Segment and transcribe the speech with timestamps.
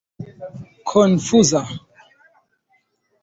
[0.89, 1.61] konfuza